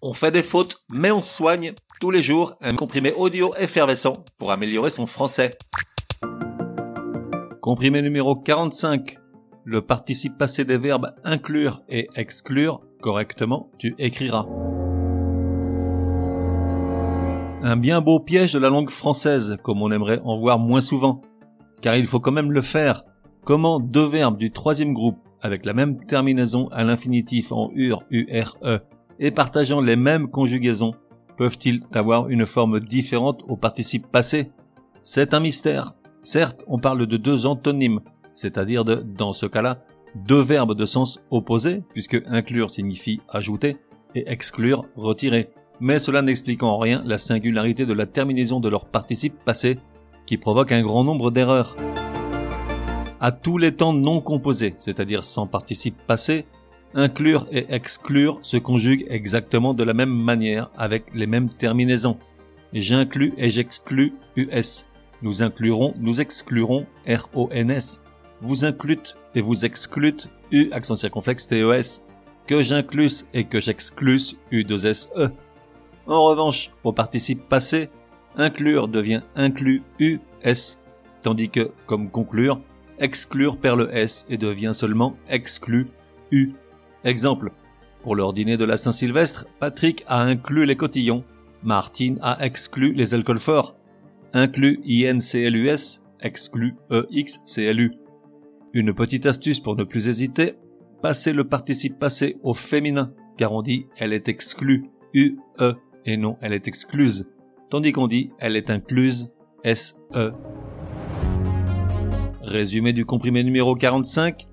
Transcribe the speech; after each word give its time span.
On 0.00 0.12
fait 0.12 0.30
des 0.30 0.44
fautes, 0.44 0.84
mais 0.88 1.10
on 1.10 1.20
soigne 1.20 1.72
tous 2.00 2.12
les 2.12 2.22
jours 2.22 2.54
un 2.60 2.76
comprimé 2.76 3.12
audio 3.14 3.52
effervescent 3.58 4.24
pour 4.38 4.52
améliorer 4.52 4.90
son 4.90 5.06
français. 5.06 5.58
Comprimé 7.60 8.00
numéro 8.00 8.36
45. 8.36 9.18
Le 9.64 9.82
participe 9.82 10.38
passé 10.38 10.64
des 10.64 10.78
verbes 10.78 11.16
inclure 11.24 11.82
et 11.88 12.08
exclure 12.14 12.80
correctement, 13.02 13.70
tu 13.78 13.96
écriras. 13.98 14.46
Un 17.62 17.76
bien 17.76 18.00
beau 18.00 18.20
piège 18.20 18.52
de 18.52 18.60
la 18.60 18.68
langue 18.68 18.90
française, 18.90 19.58
comme 19.64 19.82
on 19.82 19.90
aimerait 19.90 20.20
en 20.24 20.36
voir 20.36 20.60
moins 20.60 20.80
souvent. 20.80 21.22
Car 21.82 21.96
il 21.96 22.06
faut 22.06 22.20
quand 22.20 22.30
même 22.30 22.52
le 22.52 22.62
faire. 22.62 23.02
Comment 23.44 23.80
deux 23.80 24.06
verbes 24.06 24.38
du 24.38 24.52
troisième 24.52 24.94
groupe, 24.94 25.18
avec 25.42 25.66
la 25.66 25.72
même 25.72 25.98
terminaison 26.06 26.68
à 26.68 26.84
l'infinitif 26.84 27.50
en 27.50 27.70
ur, 27.74 28.04
ure, 28.10 28.56
et 29.18 29.30
partageant 29.30 29.80
les 29.80 29.96
mêmes 29.96 30.28
conjugaisons, 30.28 30.94
peuvent-ils 31.36 31.80
avoir 31.92 32.28
une 32.28 32.46
forme 32.46 32.80
différente 32.80 33.42
au 33.48 33.56
participe 33.56 34.06
passé 34.10 34.50
C'est 35.02 35.34
un 35.34 35.40
mystère. 35.40 35.94
Certes, 36.22 36.64
on 36.66 36.78
parle 36.78 37.06
de 37.06 37.16
deux 37.16 37.46
antonymes, 37.46 38.00
c'est-à-dire 38.34 38.84
de, 38.84 38.96
dans 38.96 39.32
ce 39.32 39.46
cas-là, 39.46 39.82
deux 40.14 40.40
verbes 40.40 40.74
de 40.74 40.86
sens 40.86 41.20
opposé, 41.30 41.82
puisque 41.92 42.20
inclure 42.26 42.70
signifie 42.70 43.20
ajouter 43.28 43.76
et 44.14 44.30
exclure 44.30 44.84
retirer. 44.96 45.50
Mais 45.80 45.98
cela 45.98 46.22
n'explique 46.22 46.62
en 46.62 46.78
rien 46.78 47.02
la 47.04 47.18
singularité 47.18 47.86
de 47.86 47.92
la 47.92 48.06
terminaison 48.06 48.60
de 48.60 48.68
leur 48.68 48.86
participe 48.86 49.44
passé, 49.44 49.78
qui 50.26 50.36
provoque 50.36 50.72
un 50.72 50.82
grand 50.82 51.04
nombre 51.04 51.30
d'erreurs. 51.30 51.76
À 53.20 53.32
tous 53.32 53.58
les 53.58 53.74
temps 53.74 53.92
non 53.92 54.20
composés, 54.20 54.74
c'est-à-dire 54.76 55.24
sans 55.24 55.46
participe 55.46 55.96
passé, 56.06 56.46
inclure 56.94 57.46
et 57.52 57.66
exclure 57.74 58.38
se 58.42 58.56
conjuguent 58.56 59.06
exactement 59.08 59.74
de 59.74 59.84
la 59.84 59.94
même 59.94 60.14
manière 60.14 60.70
avec 60.76 61.04
les 61.14 61.26
mêmes 61.26 61.50
terminaisons. 61.50 62.18
J'inclus 62.72 63.32
et 63.36 63.50
j'exclus 63.50 64.14
US. 64.36 64.86
Nous 65.22 65.42
inclurons, 65.42 65.94
nous 65.98 66.20
exclurons 66.20 66.86
RONS. 67.06 68.00
Vous 68.40 68.64
inclûtes 68.64 69.16
et 69.34 69.40
vous 69.40 69.64
exclûtes 69.64 70.28
U 70.50 70.70
accent 70.72 70.96
circonflexe 70.96 71.48
TES. 71.48 72.02
Que 72.46 72.62
j'inclus 72.62 73.26
et 73.34 73.44
que 73.44 73.60
j'exclus 73.60 74.36
U2SE. 74.52 75.30
En 76.06 76.24
revanche, 76.24 76.70
au 76.84 76.92
participe 76.92 77.46
passé, 77.48 77.90
inclure 78.36 78.88
devient 78.88 79.20
inclus 79.36 79.82
US, 79.98 80.78
tandis 81.22 81.50
que, 81.50 81.70
comme 81.86 82.08
conclure, 82.08 82.60
exclure 82.98 83.58
perd 83.58 83.80
le 83.80 83.94
S 83.94 84.24
et 84.30 84.38
devient 84.38 84.72
seulement 84.72 85.16
exclu 85.28 85.88
U. 86.30 86.52
Exemple. 87.04 87.52
Pour 88.02 88.14
leur 88.14 88.32
dîner 88.32 88.56
de 88.56 88.64
la 88.64 88.76
Saint-Sylvestre, 88.76 89.46
Patrick 89.60 90.04
a 90.06 90.22
inclus 90.22 90.66
les 90.66 90.76
cotillons. 90.76 91.24
Martine 91.62 92.18
a 92.22 92.44
exclu 92.44 92.92
les 92.92 93.14
alcools 93.14 93.40
forts. 93.40 93.76
Inclus 94.32 94.80
INCLUS, 94.86 96.02
exclu 96.20 96.76
EXCLU. 96.90 97.94
Une 98.72 98.94
petite 98.94 99.26
astuce 99.26 99.60
pour 99.60 99.76
ne 99.76 99.84
plus 99.84 100.08
hésiter, 100.08 100.54
passez 101.02 101.32
le 101.32 101.44
participe 101.44 101.98
passé 101.98 102.36
au 102.42 102.54
féminin, 102.54 103.12
car 103.36 103.52
on 103.52 103.62
dit 103.62 103.86
elle 103.96 104.12
est 104.12 104.28
exclue, 104.28 104.90
UE, 105.14 105.36
et 106.04 106.16
non 106.16 106.36
elle 106.42 106.52
est 106.52 106.68
excluse, 106.68 107.28
tandis 107.70 107.92
qu'on 107.92 108.06
dit 108.06 108.30
elle 108.38 108.56
est 108.56 108.70
incluse, 108.70 109.32
SE. 109.64 109.94
Résumé 112.42 112.92
du 112.92 113.04
comprimé 113.04 113.42
numéro 113.42 113.74
45. 113.74 114.46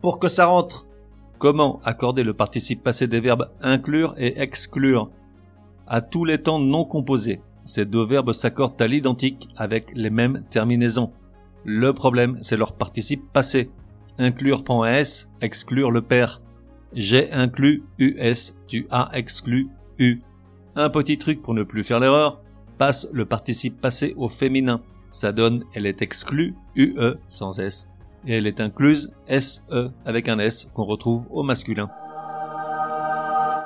Pour 0.00 0.18
que 0.18 0.28
ça 0.28 0.46
rentre, 0.46 0.85
Comment 1.38 1.80
accorder 1.84 2.24
le 2.24 2.32
participe 2.32 2.82
passé 2.82 3.08
des 3.08 3.20
verbes 3.20 3.50
inclure 3.60 4.14
et 4.16 4.40
exclure 4.40 5.10
À 5.86 6.00
tous 6.00 6.24
les 6.24 6.38
temps 6.38 6.58
non 6.58 6.84
composés, 6.84 7.40
ces 7.66 7.84
deux 7.84 8.04
verbes 8.04 8.32
s'accordent 8.32 8.80
à 8.80 8.86
l'identique 8.86 9.48
avec 9.56 9.90
les 9.94 10.08
mêmes 10.08 10.44
terminaisons. 10.48 11.12
Le 11.64 11.92
problème, 11.92 12.38
c'est 12.40 12.56
leur 12.56 12.74
participe 12.74 13.32
passé. 13.32 13.70
Inclure 14.18 14.64
prend 14.64 14.86
S, 14.86 15.30
exclure 15.42 15.90
le 15.90 16.00
père. 16.00 16.40
J'ai 16.94 17.30
inclus 17.32 17.82
US, 17.98 18.56
tu 18.66 18.86
as 18.90 19.10
exclu 19.12 19.68
U. 19.98 20.22
Un 20.74 20.88
petit 20.88 21.18
truc 21.18 21.42
pour 21.42 21.52
ne 21.52 21.64
plus 21.64 21.84
faire 21.84 22.00
l'erreur, 22.00 22.40
passe 22.78 23.08
le 23.12 23.26
participe 23.26 23.78
passé 23.80 24.14
au 24.16 24.28
féminin. 24.28 24.80
Ça 25.10 25.32
donne 25.32 25.64
elle 25.74 25.86
est 25.86 26.00
exclue, 26.00 26.54
UE 26.76 27.16
sans 27.26 27.58
S 27.58 27.90
et 28.26 28.36
elle 28.36 28.46
est 28.46 28.60
incluse 28.60 29.12
SE 29.28 29.90
avec 30.04 30.28
un 30.28 30.38
S 30.38 30.68
qu'on 30.74 30.84
retrouve 30.84 31.24
au 31.30 31.42
masculin. 31.42 31.88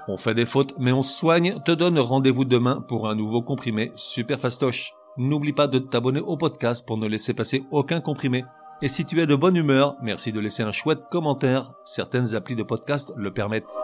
On 0.09 0.17
fait 0.17 0.35
des 0.35 0.47
fautes 0.47 0.75
mais 0.79 0.93
on 0.93 1.03
soigne, 1.03 1.61
te 1.65 1.73
donne 1.73 1.99
rendez-vous 1.99 2.45
demain 2.45 2.85
pour 2.89 3.09
un 3.09 3.15
nouveau 3.15 3.43
comprimé 3.43 3.93
super 3.97 4.41
fastoche. 4.41 4.93
N'oublie 5.17 5.53
pas 5.53 5.67
de 5.67 5.79
t'abonner 5.79 6.21
au 6.21 6.37
podcast 6.37 6.87
pour 6.87 6.97
ne 6.97 7.07
laisser 7.07 7.35
passer 7.35 7.65
aucun 7.71 8.01
comprimé. 8.01 8.45
Et 8.83 8.89
si 8.89 9.05
tu 9.05 9.21
es 9.21 9.27
de 9.27 9.35
bonne 9.35 9.57
humeur, 9.57 9.97
merci 10.03 10.33
de 10.33 10.41
laisser 10.41 10.63
un 10.63 10.73
chouette 10.73 11.03
commentaire, 11.11 11.73
certaines 11.85 12.35
applis 12.35 12.57
de 12.57 12.63
podcast 12.63 13.13
le 13.17 13.31
permettent. 13.31 13.77